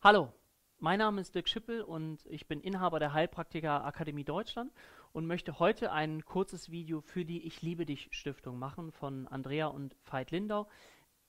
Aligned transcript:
Hallo, 0.00 0.32
mein 0.78 1.00
Name 1.00 1.20
ist 1.20 1.34
Dirk 1.34 1.48
Schippel 1.48 1.82
und 1.82 2.24
ich 2.26 2.46
bin 2.46 2.60
Inhaber 2.60 3.00
der 3.00 3.14
Heilpraktiker 3.14 3.84
Akademie 3.84 4.22
Deutschland 4.22 4.72
und 5.10 5.26
möchte 5.26 5.58
heute 5.58 5.90
ein 5.90 6.24
kurzes 6.24 6.70
Video 6.70 7.00
für 7.00 7.24
die 7.24 7.44
Ich 7.44 7.62
liebe 7.62 7.84
dich 7.84 8.06
Stiftung 8.12 8.60
machen 8.60 8.92
von 8.92 9.26
Andrea 9.26 9.66
und 9.66 9.96
Veit 10.08 10.30
Lindau, 10.30 10.68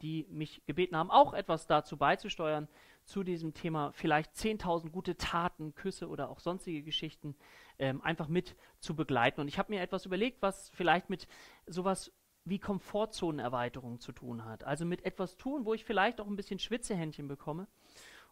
die 0.04 0.28
mich 0.30 0.62
gebeten 0.68 0.96
haben, 0.96 1.10
auch 1.10 1.34
etwas 1.34 1.66
dazu 1.66 1.98
beizusteuern, 1.98 2.68
zu 3.06 3.24
diesem 3.24 3.56
Thema 3.56 3.92
vielleicht 3.94 4.36
10.000 4.36 4.92
gute 4.92 5.18
Taten, 5.18 5.74
Küsse 5.74 6.08
oder 6.08 6.30
auch 6.30 6.40
sonstige 6.40 6.84
Geschichten 6.84 7.36
ähm, 7.80 8.04
einfach 8.04 8.28
mit 8.28 8.56
zu 8.78 8.96
begleiten. 8.96 9.42
Und 9.42 9.48
ich 9.48 9.58
habe 9.58 9.74
mir 9.74 9.82
etwas 9.82 10.06
überlegt, 10.06 10.44
was 10.44 10.70
vielleicht 10.76 11.10
mit 11.10 11.28
sowas 11.66 12.14
wie 12.46 12.60
Komfortzonenerweiterung 12.60 14.00
zu 14.00 14.12
tun 14.12 14.46
hat. 14.46 14.64
Also 14.64 14.86
mit 14.86 15.06
etwas 15.06 15.38
tun, 15.38 15.66
wo 15.66 15.74
ich 15.74 15.86
vielleicht 15.86 16.22
auch 16.22 16.28
ein 16.28 16.36
bisschen 16.36 16.60
Schwitzehändchen 16.60 17.28
bekomme 17.28 17.68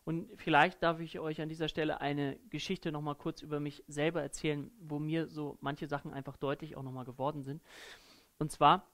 und 0.07 0.29
vielleicht 0.37 0.81
darf 0.83 1.01
ich 1.01 1.19
euch 1.19 1.41
an 1.41 1.49
dieser 1.49 1.67
Stelle 1.67 1.99
eine 1.99 2.39
Geschichte 2.49 2.93
nochmal 2.93 3.15
kurz 3.15 3.41
über 3.41 3.59
mich 3.59 3.83
selber 3.89 4.21
erzählen, 4.21 4.71
wo 4.79 4.99
mir 4.99 5.27
so 5.27 5.57
manche 5.59 5.85
Sachen 5.85 6.13
einfach 6.13 6.37
deutlich 6.37 6.77
auch 6.77 6.83
nochmal 6.83 7.03
geworden 7.03 7.43
sind. 7.43 7.61
Und 8.39 8.49
zwar 8.49 8.87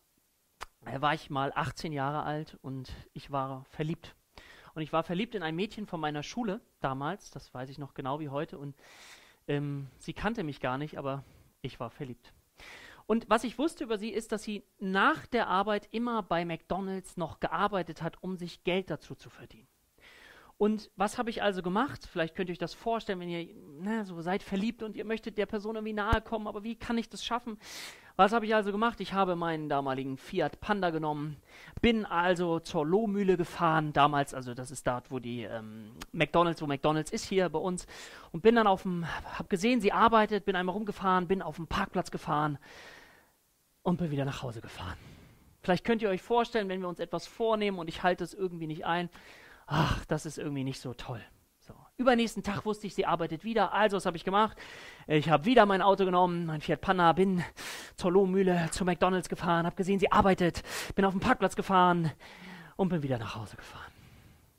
äh, 0.88 1.00
war 1.02 1.14
ich 1.14 1.30
mal 1.30 1.52
18 1.54 1.94
Jahre 1.94 2.24
alt 2.24 2.58
und 2.64 2.92
ich 3.14 3.30
war 3.30 3.64
verliebt. 3.66 4.16
Und 4.74 4.82
ich 4.82 4.92
war 4.92 5.04
verliebt 5.04 5.36
in 5.36 5.44
ein 5.44 5.56
Mädchen 5.56 5.86
von 5.86 6.00
meiner 6.00 6.24
Schule 6.24 6.62
damals, 6.80 7.30
das 7.30 7.54
weiß 7.54 7.70
ich 7.70 7.78
noch 7.78 7.94
genau 7.94 8.20
wie 8.20 8.30
heute. 8.30 8.58
Und 8.58 8.76
ähm, 9.48 9.92
sie 10.00 10.14
kannte 10.14 10.44
mich 10.44 10.62
gar 10.62 10.80
nicht, 10.80 10.98
aber 10.98 11.24
ich 11.62 11.80
war 11.80 11.92
verliebt. 11.92 12.34
Und 13.06 13.30
was 13.30 13.44
ich 13.44 13.60
wusste 13.60 13.84
über 13.84 14.00
sie 14.00 14.10
ist, 14.10 14.32
dass 14.32 14.42
sie 14.42 14.64
nach 14.80 15.28
der 15.28 15.46
Arbeit 15.46 15.90
immer 15.92 16.24
bei 16.24 16.44
McDonald's 16.44 17.18
noch 17.18 17.40
gearbeitet 17.40 18.02
hat, 18.02 18.18
um 18.24 18.36
sich 18.36 18.64
Geld 18.64 18.90
dazu 18.90 19.14
zu 19.14 19.30
verdienen. 19.30 19.68
Und 20.58 20.92
was 20.96 21.18
habe 21.18 21.30
ich 21.30 21.42
also 21.42 21.62
gemacht? 21.62 22.08
Vielleicht 22.10 22.36
könnt 22.36 22.50
ihr 22.50 22.54
euch 22.54 22.60
das 22.60 22.74
vorstellen, 22.74 23.20
wenn 23.20 23.30
ihr 23.30 23.48
na, 23.80 24.06
so 24.06 24.22
seid 24.22 24.44
verliebt 24.44 24.84
und 24.84 24.96
ihr 24.96 25.04
möchtet 25.04 25.38
der 25.38 25.46
Person 25.46 25.76
irgendwie 25.76 25.94
nahe 25.94 26.22
kommen, 26.22 26.48
aber 26.48 26.64
wie 26.64 26.76
kann 26.76 26.98
ich 26.98 27.10
das 27.10 27.26
schaffen? 27.26 27.58
Was 28.16 28.32
habe 28.32 28.46
ich 28.46 28.54
also 28.54 28.72
gemacht? 28.72 29.00
Ich 29.02 29.14
habe 29.14 29.36
meinen 29.36 29.70
damaligen 29.70 30.18
Fiat 30.18 30.62
Panda 30.62 30.92
genommen, 30.92 31.38
bin 31.82 32.06
also 32.06 32.60
zur 32.60 32.86
Lohmühle 32.86 33.38
gefahren, 33.38 33.92
damals, 33.92 34.36
also 34.36 34.54
das 34.54 34.70
ist 34.70 34.86
dort, 34.86 35.10
wo 35.10 35.18
die 35.18 35.44
ähm, 35.44 35.94
McDonalds, 36.12 36.62
wo 36.62 36.68
McDonalds 36.68 37.12
ist 37.12 37.26
hier 37.26 37.50
bei 37.50 37.58
uns, 37.58 37.88
und 38.32 38.44
bin 38.44 38.56
dann 38.56 38.68
auf 38.68 38.84
dem, 38.84 39.08
habe 39.08 39.50
gesehen, 39.50 39.82
sie 39.82 39.92
arbeitet, 39.92 40.46
bin 40.46 40.56
einmal 40.56 40.76
rumgefahren, 40.76 41.28
bin 41.28 41.42
auf 41.42 41.56
dem 41.56 41.66
Parkplatz 41.66 42.12
gefahren 42.12 42.60
und 43.82 43.98
bin 43.98 44.12
wieder 44.12 44.26
nach 44.26 44.44
Hause 44.44 44.62
gefahren. 44.62 44.98
Vielleicht 45.64 45.84
könnt 45.84 46.04
ihr 46.04 46.10
euch 46.10 46.22
vorstellen, 46.22 46.70
wenn 46.70 46.82
wir 46.82 46.90
uns 46.90 47.00
etwas 47.00 47.26
vornehmen 47.26 47.80
und 47.80 47.88
ich 47.88 48.04
halte 48.04 48.24
es 48.24 48.36
irgendwie 48.36 48.68
nicht 48.68 48.86
ein, 48.86 49.10
ach, 49.68 50.04
das 50.06 50.26
ist 50.26 50.38
irgendwie 50.38 50.64
nicht 50.64 50.80
so 50.80 50.94
toll. 50.94 51.22
So. 51.60 51.74
Übernächsten 51.98 52.44
Tag 52.44 52.66
wusste 52.66 52.88
ich, 52.88 52.96
sie 52.96 53.06
arbeitet 53.06 53.44
wieder. 53.44 53.74
Also, 53.74 53.98
was 53.98 54.06
habe 54.06 54.18
ich 54.18 54.26
gemacht? 54.26 54.58
Ich 55.08 55.30
habe 55.30 55.46
wieder 55.46 55.66
mein 55.66 55.82
Auto 55.82 56.04
genommen, 56.06 56.46
mein 56.46 56.62
Fiat 56.62 56.82
Panna, 56.82 57.14
bin 57.14 57.44
zur 57.96 58.12
Lohmühle, 58.12 58.70
zu 58.72 58.84
McDonalds 58.84 59.30
gefahren, 59.30 59.66
habe 59.66 59.76
gesehen, 59.76 60.00
sie 60.00 60.12
arbeitet, 60.12 60.64
bin 60.96 61.06
auf 61.06 61.14
den 61.14 61.22
Parkplatz 61.22 61.56
gefahren 61.56 62.12
und 62.76 62.90
bin 62.90 63.04
wieder 63.04 63.18
nach 63.18 63.36
Hause 63.36 63.56
gefahren 63.56 63.93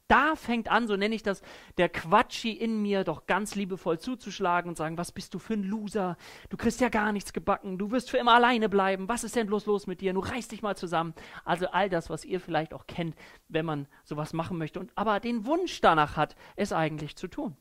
da 0.08 0.36
fängt 0.36 0.68
an, 0.68 0.86
so 0.86 0.96
nenne 0.96 1.14
ich 1.14 1.22
das, 1.22 1.42
der 1.78 1.88
Quatschi 1.88 2.52
in 2.52 2.82
mir 2.82 3.04
doch 3.04 3.26
ganz 3.26 3.54
liebevoll 3.54 3.98
zuzuschlagen 3.98 4.68
und 4.68 4.76
sagen, 4.76 4.98
was 4.98 5.12
bist 5.12 5.34
du 5.34 5.38
für 5.38 5.54
ein 5.54 5.62
Loser? 5.62 6.16
Du 6.50 6.56
kriegst 6.56 6.80
ja 6.80 6.88
gar 6.88 7.12
nichts 7.12 7.32
gebacken, 7.32 7.78
du 7.78 7.90
wirst 7.90 8.10
für 8.10 8.18
immer 8.18 8.34
alleine 8.34 8.68
bleiben, 8.68 9.08
was 9.08 9.24
ist 9.24 9.36
denn 9.36 9.46
bloß 9.46 9.66
los 9.66 9.86
mit 9.86 10.00
dir? 10.00 10.12
Du 10.12 10.20
reißt 10.20 10.52
dich 10.52 10.62
mal 10.62 10.76
zusammen. 10.76 11.14
Also 11.44 11.68
all 11.68 11.88
das, 11.88 12.10
was 12.10 12.24
ihr 12.24 12.40
vielleicht 12.40 12.74
auch 12.74 12.86
kennt, 12.86 13.16
wenn 13.48 13.64
man 13.64 13.88
sowas 14.04 14.32
machen 14.32 14.58
möchte 14.58 14.80
und 14.80 14.92
aber 14.94 15.20
den 15.20 15.46
Wunsch 15.46 15.80
danach 15.80 16.16
hat, 16.16 16.36
es 16.56 16.72
eigentlich 16.72 17.16
zu 17.16 17.28
tun. 17.28 17.56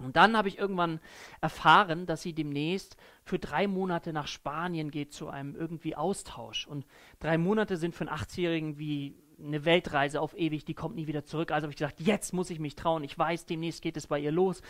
Und 0.00 0.16
dann 0.16 0.36
habe 0.36 0.46
ich 0.46 0.58
irgendwann 0.58 1.00
erfahren, 1.40 2.06
dass 2.06 2.22
sie 2.22 2.32
demnächst 2.32 2.96
für 3.24 3.40
drei 3.40 3.66
Monate 3.66 4.12
nach 4.12 4.28
Spanien 4.28 4.92
geht 4.92 5.12
zu 5.12 5.28
einem 5.28 5.56
irgendwie 5.56 5.96
Austausch. 5.96 6.68
Und 6.68 6.86
drei 7.18 7.36
Monate 7.36 7.76
sind 7.76 7.96
für 7.96 8.08
einen 8.08 8.16
80-Jährigen 8.16 8.78
wie 8.78 9.16
eine 9.40 9.64
Weltreise 9.64 10.20
auf 10.20 10.36
ewig, 10.36 10.64
die 10.64 10.74
kommt 10.74 10.96
nie 10.96 11.06
wieder 11.06 11.24
zurück. 11.24 11.52
Also 11.52 11.64
habe 11.64 11.72
ich 11.72 11.78
gesagt, 11.78 12.00
jetzt 12.00 12.32
muss 12.32 12.50
ich 12.50 12.58
mich 12.58 12.74
trauen. 12.74 13.04
Ich 13.04 13.18
weiß, 13.18 13.46
demnächst 13.46 13.82
geht 13.82 13.96
es 13.96 14.06
bei 14.06 14.18
ihr 14.18 14.32
los. 14.32 14.62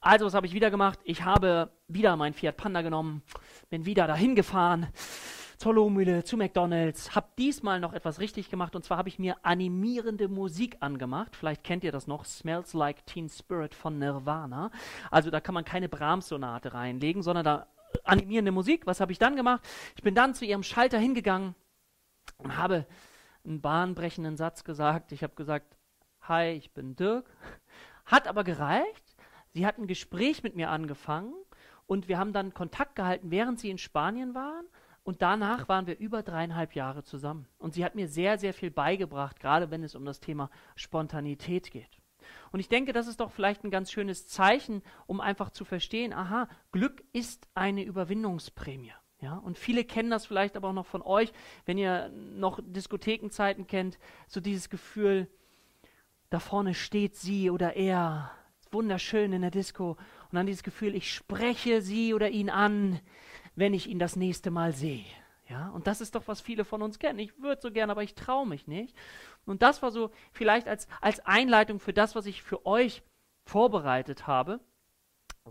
Also 0.00 0.26
was 0.26 0.34
habe 0.34 0.46
ich 0.46 0.54
wieder 0.54 0.70
gemacht? 0.70 0.98
Ich 1.04 1.24
habe 1.24 1.70
wieder 1.88 2.16
mein 2.16 2.34
Fiat 2.34 2.56
Panda 2.56 2.82
genommen, 2.82 3.22
bin 3.68 3.86
wieder 3.86 4.06
dahin 4.06 4.34
gefahren 4.34 4.88
zur 5.58 5.74
Lohmühle, 5.74 6.22
zu 6.22 6.36
McDonalds, 6.36 7.14
habe 7.14 7.28
diesmal 7.38 7.80
noch 7.80 7.94
etwas 7.94 8.20
richtig 8.20 8.50
gemacht 8.50 8.76
und 8.76 8.84
zwar 8.84 8.98
habe 8.98 9.08
ich 9.08 9.18
mir 9.18 9.36
animierende 9.42 10.28
Musik 10.28 10.76
angemacht. 10.80 11.34
Vielleicht 11.34 11.64
kennt 11.64 11.82
ihr 11.82 11.92
das 11.92 12.06
noch, 12.06 12.24
Smells 12.24 12.74
Like 12.74 13.06
Teen 13.06 13.28
Spirit 13.28 13.74
von 13.74 13.98
Nirvana. 13.98 14.70
Also 15.10 15.30
da 15.30 15.40
kann 15.40 15.54
man 15.54 15.64
keine 15.64 15.88
Brahms-Sonate 15.88 16.74
reinlegen, 16.74 17.22
sondern 17.22 17.44
da 17.44 17.66
animierende 18.04 18.52
Musik. 18.52 18.86
Was 18.86 19.00
habe 19.00 19.12
ich 19.12 19.18
dann 19.18 19.36
gemacht? 19.36 19.66
Ich 19.96 20.02
bin 20.02 20.14
dann 20.14 20.34
zu 20.34 20.44
ihrem 20.44 20.62
Schalter 20.62 20.98
hingegangen 20.98 21.54
und 22.38 22.56
habe 22.56 22.86
einen 23.46 23.60
bahnbrechenden 23.60 24.36
Satz 24.36 24.64
gesagt. 24.64 25.12
Ich 25.12 25.22
habe 25.22 25.34
gesagt, 25.34 25.76
hi, 26.20 26.50
ich 26.50 26.72
bin 26.72 26.96
Dirk. 26.96 27.30
Hat 28.04 28.28
aber 28.28 28.44
gereicht. 28.44 29.16
Sie 29.52 29.66
hat 29.66 29.78
ein 29.78 29.86
Gespräch 29.86 30.42
mit 30.42 30.54
mir 30.54 30.68
angefangen 30.68 31.32
und 31.86 32.08
wir 32.08 32.18
haben 32.18 32.34
dann 32.34 32.52
Kontakt 32.52 32.94
gehalten, 32.94 33.30
während 33.30 33.58
sie 33.58 33.70
in 33.70 33.78
Spanien 33.78 34.34
waren. 34.34 34.66
Und 35.02 35.22
danach 35.22 35.68
waren 35.68 35.86
wir 35.86 35.98
über 35.98 36.22
dreieinhalb 36.22 36.74
Jahre 36.74 37.04
zusammen. 37.04 37.46
Und 37.58 37.74
sie 37.74 37.84
hat 37.84 37.94
mir 37.94 38.08
sehr, 38.08 38.38
sehr 38.38 38.52
viel 38.52 38.70
beigebracht, 38.70 39.38
gerade 39.40 39.70
wenn 39.70 39.84
es 39.84 39.94
um 39.94 40.04
das 40.04 40.20
Thema 40.20 40.50
Spontanität 40.74 41.70
geht. 41.70 42.00
Und 42.50 42.60
ich 42.60 42.68
denke, 42.68 42.92
das 42.92 43.06
ist 43.06 43.20
doch 43.20 43.30
vielleicht 43.30 43.64
ein 43.64 43.70
ganz 43.70 43.92
schönes 43.92 44.26
Zeichen, 44.26 44.82
um 45.06 45.20
einfach 45.20 45.50
zu 45.50 45.64
verstehen, 45.64 46.12
aha, 46.12 46.48
Glück 46.72 47.04
ist 47.12 47.48
eine 47.54 47.84
Überwindungsprämie. 47.84 48.92
Ja, 49.26 49.38
und 49.38 49.58
viele 49.58 49.82
kennen 49.82 50.08
das 50.08 50.24
vielleicht 50.24 50.56
aber 50.56 50.68
auch 50.68 50.72
noch 50.72 50.86
von 50.86 51.02
euch, 51.02 51.32
wenn 51.64 51.78
ihr 51.78 52.10
noch 52.10 52.60
Diskothekenzeiten 52.62 53.66
kennt, 53.66 53.98
so 54.28 54.38
dieses 54.38 54.70
Gefühl, 54.70 55.26
da 56.30 56.38
vorne 56.38 56.74
steht 56.74 57.16
sie 57.16 57.50
oder 57.50 57.74
er, 57.74 58.30
wunderschön 58.70 59.32
in 59.32 59.42
der 59.42 59.50
Disco, 59.50 59.96
und 60.30 60.34
dann 60.36 60.46
dieses 60.46 60.62
Gefühl, 60.62 60.94
ich 60.94 61.12
spreche 61.12 61.82
sie 61.82 62.14
oder 62.14 62.30
ihn 62.30 62.50
an, 62.50 63.00
wenn 63.56 63.74
ich 63.74 63.88
ihn 63.88 63.98
das 63.98 64.14
nächste 64.14 64.52
Mal 64.52 64.72
sehe. 64.72 65.04
Ja, 65.48 65.70
und 65.70 65.88
das 65.88 66.00
ist 66.00 66.14
doch, 66.14 66.28
was 66.28 66.40
viele 66.40 66.64
von 66.64 66.80
uns 66.80 67.00
kennen. 67.00 67.18
Ich 67.18 67.36
würde 67.42 67.60
so 67.60 67.72
gern, 67.72 67.90
aber 67.90 68.04
ich 68.04 68.14
traue 68.14 68.46
mich 68.46 68.68
nicht. 68.68 68.94
Und 69.44 69.60
das 69.60 69.82
war 69.82 69.90
so 69.90 70.12
vielleicht 70.30 70.68
als, 70.68 70.86
als 71.00 71.18
Einleitung 71.26 71.80
für 71.80 71.92
das, 71.92 72.14
was 72.14 72.26
ich 72.26 72.44
für 72.44 72.64
euch 72.64 73.02
vorbereitet 73.44 74.28
habe 74.28 74.60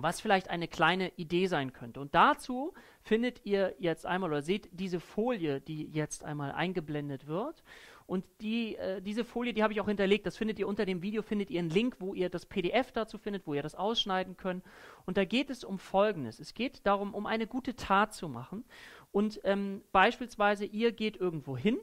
was 0.02 0.20
vielleicht 0.22 0.50
eine 0.50 0.68
kleine 0.68 1.12
Idee 1.16 1.48
sein 1.48 1.74
könnte. 1.74 2.00
Und 2.00 2.14
dazu 2.14 2.74
findet 3.02 3.46
ihr 3.46 3.76
jetzt 3.80 4.06
einmal 4.06 4.32
oder 4.32 4.42
seht 4.42 4.70
diese 4.72 5.00
Folie, 5.00 5.62
die 5.62 5.86
jetzt 5.86 6.24
einmal 6.24 6.52
eingeblendet 6.52 7.28
wird. 7.28 7.64
Und 8.08 8.24
die, 8.42 8.76
äh, 8.76 9.02
diese 9.02 9.24
Folie, 9.24 9.54
die 9.54 9.64
habe 9.64 9.74
ich 9.74 9.82
auch 9.82 9.88
hinterlegt. 9.88 10.28
Das 10.28 10.38
findet 10.38 10.60
ihr 10.60 10.68
unter 10.68 10.86
dem 10.86 11.02
Video, 11.02 11.24
findet 11.24 11.50
ihr 11.50 11.60
einen 11.60 11.72
Link, 11.72 11.96
wo 12.00 12.14
ihr 12.14 12.30
das 12.30 12.46
PDF 12.46 12.92
dazu 12.92 13.18
findet, 13.18 13.48
wo 13.48 13.54
ihr 13.54 13.64
das 13.64 13.74
ausschneiden 13.74 14.38
könnt. 14.38 14.64
Und 15.06 15.18
da 15.18 15.26
geht 15.26 15.50
es 15.50 15.64
um 15.64 15.80
Folgendes. 15.80 16.40
Es 16.40 16.54
geht 16.54 16.86
darum, 16.86 17.16
um 17.16 17.26
eine 17.26 17.48
gute 17.48 17.76
Tat 17.76 18.14
zu 18.14 18.30
machen. 18.30 18.64
Und 19.12 19.40
ähm, 19.44 19.82
beispielsweise, 19.92 20.66
ihr 20.66 20.92
geht 20.92 21.18
irgendwo 21.18 21.58
hin, 21.58 21.80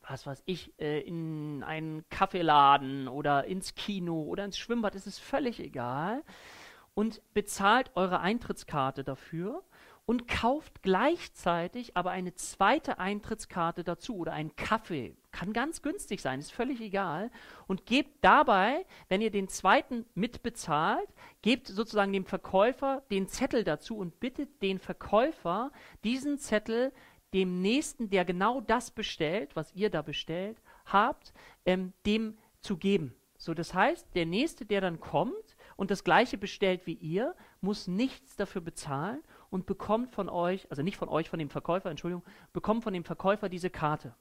was 0.00 0.26
weiß 0.26 0.42
ich, 0.46 0.72
äh, 0.80 1.00
in 1.00 1.62
einen 1.62 2.08
Kaffeeladen 2.08 3.06
oder 3.06 3.44
ins 3.44 3.76
Kino 3.76 4.22
oder 4.22 4.44
ins 4.44 4.58
Schwimmbad, 4.58 4.96
es 4.96 5.06
ist 5.06 5.20
völlig 5.20 5.60
egal 5.60 6.24
und 6.94 7.20
bezahlt 7.34 7.90
eure 7.94 8.20
Eintrittskarte 8.20 9.04
dafür 9.04 9.62
und 10.04 10.26
kauft 10.26 10.82
gleichzeitig 10.82 11.96
aber 11.96 12.10
eine 12.10 12.34
zweite 12.34 12.98
Eintrittskarte 12.98 13.84
dazu 13.84 14.16
oder 14.16 14.32
einen 14.32 14.54
Kaffee. 14.56 15.16
Kann 15.30 15.52
ganz 15.52 15.80
günstig 15.80 16.20
sein, 16.20 16.40
ist 16.40 16.52
völlig 16.52 16.80
egal. 16.80 17.30
Und 17.66 17.86
gebt 17.86 18.22
dabei, 18.22 18.84
wenn 19.08 19.20
ihr 19.20 19.30
den 19.30 19.48
zweiten 19.48 20.04
mitbezahlt, 20.14 21.08
gebt 21.40 21.68
sozusagen 21.68 22.12
dem 22.12 22.26
Verkäufer 22.26 23.02
den 23.10 23.28
Zettel 23.28 23.64
dazu 23.64 23.96
und 23.96 24.18
bittet 24.18 24.60
den 24.60 24.78
Verkäufer, 24.78 25.70
diesen 26.04 26.38
Zettel 26.38 26.92
dem 27.32 27.62
Nächsten, 27.62 28.10
der 28.10 28.24
genau 28.24 28.60
das 28.60 28.90
bestellt, 28.90 29.56
was 29.56 29.72
ihr 29.74 29.88
da 29.88 30.02
bestellt 30.02 30.60
habt, 30.84 31.32
ähm, 31.64 31.92
dem 32.04 32.36
zu 32.60 32.76
geben. 32.76 33.14
So, 33.38 33.54
das 33.54 33.72
heißt, 33.72 34.14
der 34.14 34.26
Nächste, 34.26 34.66
der 34.66 34.80
dann 34.80 35.00
kommt 35.00 35.51
und 35.76 35.90
das 35.90 36.04
Gleiche 36.04 36.38
bestellt 36.38 36.86
wie 36.86 36.94
ihr, 36.94 37.34
muss 37.60 37.88
nichts 37.88 38.36
dafür 38.36 38.60
bezahlen 38.60 39.22
und 39.50 39.66
bekommt 39.66 40.10
von 40.10 40.28
euch, 40.28 40.70
also 40.70 40.82
nicht 40.82 40.96
von 40.96 41.08
euch, 41.08 41.28
von 41.28 41.38
dem 41.38 41.50
Verkäufer, 41.50 41.90
Entschuldigung, 41.90 42.24
bekommt 42.52 42.84
von 42.84 42.94
dem 42.94 43.04
Verkäufer 43.04 43.48
diese 43.48 43.70
Karte. 43.70 44.14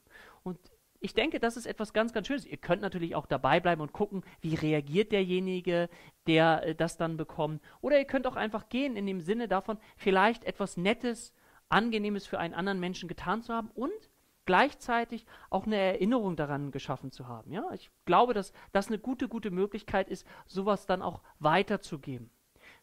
Und 0.44 0.58
ich 1.04 1.16
denke, 1.16 1.40
das 1.40 1.58
ist 1.58 1.66
etwas 1.66 1.94
ganz, 1.94 2.14
ganz 2.14 2.28
Schönes. 2.28 2.46
Ihr 2.46 2.58
könnt 2.58 2.84
natürlich 2.84 3.16
auch 3.16 3.26
dabei 3.26 3.60
bleiben 3.60 3.82
und 3.82 3.92
gucken, 3.92 4.24
wie 4.40 4.54
reagiert 4.54 5.12
derjenige, 5.12 5.90
der 6.28 6.64
äh, 6.64 6.76
das 6.76 6.96
dann 6.96 7.18
bekommt. 7.18 7.62
Oder 7.82 7.98
ihr 7.98 8.06
könnt 8.06 8.28
auch 8.28 8.36
einfach 8.36 8.70
gehen 8.70 8.96
in 8.96 9.08
dem 9.08 9.20
Sinne 9.20 9.48
davon, 9.48 9.80
vielleicht 9.98 10.44
etwas 10.44 10.78
Nettes, 10.78 11.34
Angenehmes 11.70 12.28
für 12.28 12.38
einen 12.38 12.54
anderen 12.54 12.80
Menschen 12.80 13.10
getan 13.10 13.42
zu 13.42 13.54
haben 13.54 13.72
und 13.74 14.11
gleichzeitig 14.52 15.26
auch 15.50 15.66
eine 15.66 15.78
Erinnerung 15.78 16.36
daran 16.36 16.72
geschaffen 16.72 17.10
zu 17.10 17.30
haben. 17.30 17.54
Ja? 17.54 17.72
Ich 17.72 17.90
glaube, 18.04 18.34
dass 18.34 18.52
das 18.74 18.90
eine 18.90 19.00
gute, 19.00 19.30
gute 19.30 19.50
Möglichkeit 19.50 20.10
ist, 20.10 20.28
sowas 20.46 20.86
dann 20.86 21.02
auch 21.02 21.22
weiterzugeben. 21.40 22.30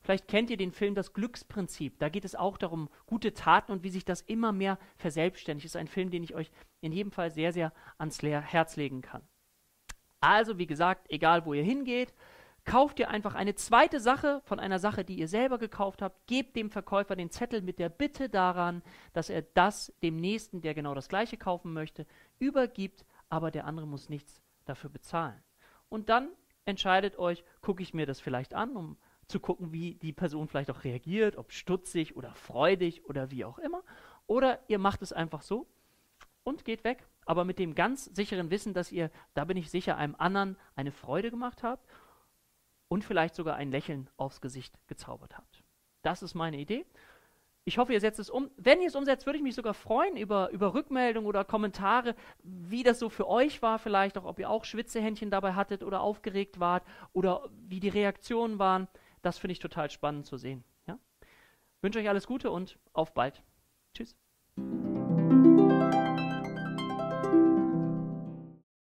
Vielleicht 0.00 0.28
kennt 0.28 0.48
ihr 0.48 0.56
den 0.56 0.72
Film 0.72 0.94
Das 0.94 1.12
Glücksprinzip. 1.12 1.98
Da 1.98 2.08
geht 2.08 2.24
es 2.24 2.34
auch 2.34 2.56
darum, 2.56 2.88
gute 3.04 3.34
Taten 3.34 3.70
und 3.70 3.82
wie 3.82 3.90
sich 3.90 4.06
das 4.06 4.22
immer 4.22 4.50
mehr 4.50 4.78
verselbstständigt. 4.96 5.66
Das 5.66 5.72
ist 5.72 5.76
ein 5.76 5.88
Film, 5.88 6.08
den 6.08 6.22
ich 6.22 6.34
euch 6.34 6.50
in 6.80 6.90
jedem 6.90 7.12
Fall 7.12 7.30
sehr, 7.30 7.52
sehr 7.52 7.74
ans 7.98 8.22
Herz 8.22 8.76
legen 8.76 9.02
kann. 9.02 9.20
Also, 10.20 10.56
wie 10.56 10.66
gesagt, 10.66 11.04
egal 11.10 11.44
wo 11.44 11.52
ihr 11.52 11.64
hingeht, 11.64 12.14
kauft 12.68 12.98
ihr 12.98 13.08
einfach 13.08 13.34
eine 13.34 13.54
zweite 13.54 13.98
Sache 13.98 14.42
von 14.44 14.60
einer 14.60 14.78
Sache, 14.78 15.02
die 15.02 15.18
ihr 15.18 15.26
selber 15.26 15.56
gekauft 15.56 16.02
habt, 16.02 16.26
gebt 16.26 16.54
dem 16.54 16.70
Verkäufer 16.70 17.16
den 17.16 17.30
Zettel 17.30 17.62
mit 17.62 17.78
der 17.78 17.88
Bitte 17.88 18.28
daran, 18.28 18.82
dass 19.14 19.30
er 19.30 19.40
das 19.40 19.92
dem 20.02 20.16
Nächsten, 20.16 20.60
der 20.60 20.74
genau 20.74 20.94
das 20.94 21.08
gleiche 21.08 21.38
kaufen 21.38 21.72
möchte, 21.72 22.06
übergibt, 22.38 23.06
aber 23.30 23.50
der 23.50 23.64
andere 23.64 23.86
muss 23.86 24.10
nichts 24.10 24.42
dafür 24.66 24.90
bezahlen. 24.90 25.42
Und 25.88 26.10
dann 26.10 26.28
entscheidet 26.66 27.18
euch, 27.18 27.42
gucke 27.62 27.82
ich 27.82 27.94
mir 27.94 28.04
das 28.04 28.20
vielleicht 28.20 28.52
an, 28.52 28.76
um 28.76 28.98
zu 29.28 29.40
gucken, 29.40 29.72
wie 29.72 29.94
die 29.94 30.12
Person 30.12 30.46
vielleicht 30.46 30.70
auch 30.70 30.84
reagiert, 30.84 31.36
ob 31.36 31.52
stutzig 31.52 32.16
oder 32.16 32.34
freudig 32.34 33.06
oder 33.06 33.30
wie 33.30 33.46
auch 33.46 33.58
immer. 33.58 33.82
Oder 34.26 34.60
ihr 34.68 34.78
macht 34.78 35.00
es 35.00 35.14
einfach 35.14 35.40
so 35.40 35.66
und 36.44 36.66
geht 36.66 36.84
weg, 36.84 37.06
aber 37.24 37.46
mit 37.46 37.58
dem 37.58 37.74
ganz 37.74 38.04
sicheren 38.04 38.50
Wissen, 38.50 38.74
dass 38.74 38.92
ihr, 38.92 39.10
da 39.32 39.46
bin 39.46 39.56
ich 39.56 39.70
sicher, 39.70 39.96
einem 39.96 40.16
anderen 40.18 40.58
eine 40.76 40.92
Freude 40.92 41.30
gemacht 41.30 41.62
habt 41.62 41.88
und 42.88 43.04
vielleicht 43.04 43.34
sogar 43.34 43.56
ein 43.56 43.70
Lächeln 43.70 44.08
aufs 44.16 44.40
Gesicht 44.40 44.74
gezaubert 44.86 45.36
habt. 45.36 45.62
Das 46.02 46.22
ist 46.22 46.34
meine 46.34 46.58
Idee. 46.58 46.86
Ich 47.64 47.76
hoffe, 47.76 47.92
ihr 47.92 48.00
setzt 48.00 48.18
es 48.18 48.30
um. 48.30 48.50
Wenn 48.56 48.80
ihr 48.80 48.88
es 48.88 48.94
umsetzt, 48.94 49.26
würde 49.26 49.36
ich 49.36 49.42
mich 49.42 49.54
sogar 49.54 49.74
freuen 49.74 50.16
über, 50.16 50.48
über 50.50 50.72
Rückmeldungen 50.72 51.28
oder 51.28 51.44
Kommentare, 51.44 52.14
wie 52.42 52.82
das 52.82 52.98
so 52.98 53.10
für 53.10 53.28
euch 53.28 53.60
war, 53.60 53.78
vielleicht 53.78 54.16
auch, 54.16 54.24
ob 54.24 54.38
ihr 54.38 54.48
auch 54.48 54.64
Schwitzehändchen 54.64 55.30
dabei 55.30 55.52
hattet 55.52 55.82
oder 55.82 56.00
aufgeregt 56.00 56.60
wart 56.60 56.82
oder 57.12 57.50
wie 57.68 57.78
die 57.78 57.90
Reaktionen 57.90 58.58
waren. 58.58 58.88
Das 59.20 59.36
finde 59.36 59.52
ich 59.52 59.58
total 59.58 59.90
spannend 59.90 60.24
zu 60.24 60.38
sehen. 60.38 60.64
Ja? 60.86 60.98
Wünsche 61.82 61.98
euch 61.98 62.08
alles 62.08 62.26
Gute 62.26 62.50
und 62.50 62.78
auf 62.94 63.12
bald. 63.12 63.42
Tschüss. 63.92 64.16